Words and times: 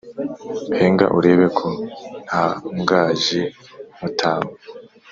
henga 0.77 1.05
urebe 1.17 1.47
ko 1.57 1.67
ntahangaje 2.25 3.41
mutama, 3.99 4.51